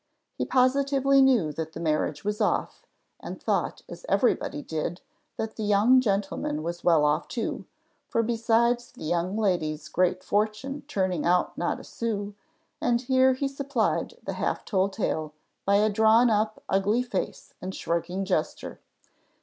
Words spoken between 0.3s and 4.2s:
He positively knew that the marriage was off, and thought, as